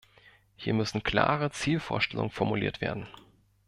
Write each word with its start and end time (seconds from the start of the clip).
Hier 0.55 0.73
müssen 0.73 1.03
klare 1.03 1.51
Zielvorstellungen 1.51 2.31
formuliert 2.31 2.81
werden. 2.81 3.07